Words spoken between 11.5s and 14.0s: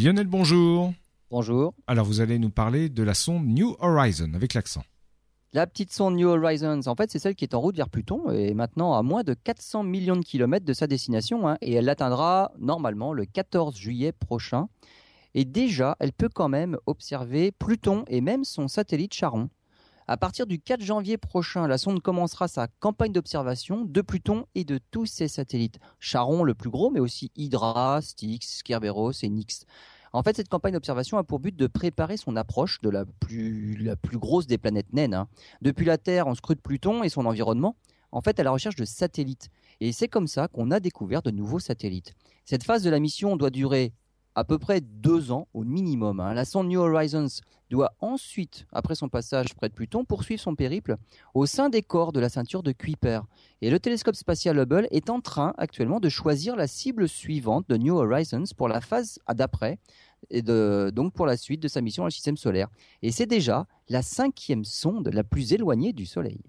et elle l'atteindra normalement le 14